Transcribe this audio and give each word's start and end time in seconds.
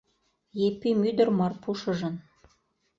Епим 0.67 0.99
ӱдыр 1.09 1.29
Марпушыжын 1.39 2.15